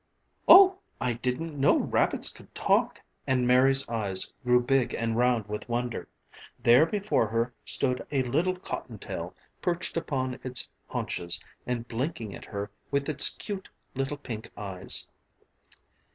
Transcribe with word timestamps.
"Oh, 0.47 0.79
I 0.99 1.13
didn't 1.13 1.59
know 1.59 1.77
rabbits 1.77 2.31
could 2.31 2.55
talk," 2.55 3.03
and 3.27 3.45
Mary's 3.45 3.87
eyes 3.87 4.33
grew 4.43 4.59
big 4.59 4.95
and 4.95 5.15
round 5.15 5.45
with 5.45 5.69
wonder. 5.69 6.07
There 6.57 6.87
before 6.87 7.27
her 7.27 7.53
stood 7.65 8.07
a 8.11 8.23
little 8.23 8.55
cottontail 8.55 9.35
perched 9.61 9.95
upon 9.97 10.39
its 10.43 10.67
haunches 10.87 11.39
and 11.67 11.87
blinking 11.87 12.33
at 12.33 12.45
her 12.45 12.71
with 12.89 13.09
its 13.09 13.29
cute 13.29 13.69
little 13.93 14.17
pink 14.17 14.49
eyes. 14.57 15.05